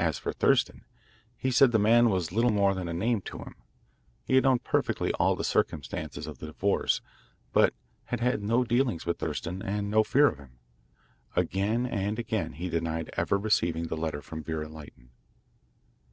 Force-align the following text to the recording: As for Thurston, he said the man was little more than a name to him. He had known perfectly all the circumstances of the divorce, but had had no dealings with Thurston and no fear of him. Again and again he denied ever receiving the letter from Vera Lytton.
As 0.00 0.18
for 0.18 0.32
Thurston, 0.32 0.84
he 1.36 1.52
said 1.52 1.70
the 1.70 1.78
man 1.78 2.10
was 2.10 2.32
little 2.32 2.50
more 2.50 2.74
than 2.74 2.88
a 2.88 2.92
name 2.92 3.20
to 3.20 3.38
him. 3.38 3.54
He 4.24 4.34
had 4.34 4.42
known 4.42 4.58
perfectly 4.58 5.12
all 5.12 5.36
the 5.36 5.44
circumstances 5.44 6.26
of 6.26 6.38
the 6.38 6.46
divorce, 6.46 7.00
but 7.52 7.72
had 8.06 8.18
had 8.18 8.42
no 8.42 8.64
dealings 8.64 9.06
with 9.06 9.20
Thurston 9.20 9.62
and 9.62 9.88
no 9.88 10.02
fear 10.02 10.26
of 10.26 10.38
him. 10.38 10.58
Again 11.36 11.86
and 11.86 12.18
again 12.18 12.54
he 12.54 12.68
denied 12.68 13.10
ever 13.12 13.38
receiving 13.38 13.86
the 13.86 13.96
letter 13.96 14.20
from 14.20 14.42
Vera 14.42 14.68
Lytton. 14.68 15.10